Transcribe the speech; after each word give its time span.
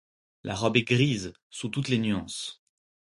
La 0.43 0.55
robe 0.55 0.77
est 0.77 0.81
grise 0.81 1.31
sous 1.51 1.69
toutes 1.69 1.89
les 1.89 1.99
nuances. 1.99 2.63